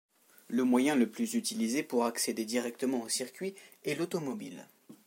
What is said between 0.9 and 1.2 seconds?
le